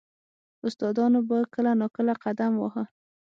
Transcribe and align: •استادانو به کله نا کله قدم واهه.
•استادانو 0.67 1.19
به 1.29 1.37
کله 1.53 1.71
نا 1.79 1.87
کله 1.95 2.13
قدم 2.23 2.51
واهه. 2.57 2.83